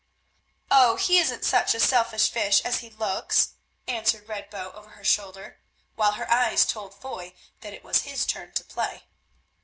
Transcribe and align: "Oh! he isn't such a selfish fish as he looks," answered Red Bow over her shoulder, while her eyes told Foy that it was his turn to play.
"Oh! 0.71 0.95
he 0.95 1.19
isn't 1.19 1.45
such 1.45 1.75
a 1.75 1.79
selfish 1.79 2.31
fish 2.31 2.59
as 2.61 2.79
he 2.79 2.89
looks," 2.89 3.51
answered 3.87 4.27
Red 4.27 4.49
Bow 4.49 4.71
over 4.71 4.89
her 4.97 5.03
shoulder, 5.03 5.59
while 5.93 6.13
her 6.13 6.27
eyes 6.31 6.65
told 6.65 6.95
Foy 6.95 7.35
that 7.59 7.75
it 7.75 7.83
was 7.83 8.01
his 8.01 8.25
turn 8.25 8.51
to 8.53 8.63
play. 8.63 9.03